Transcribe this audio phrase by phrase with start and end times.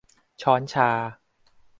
[0.41, 0.89] ช้อนชา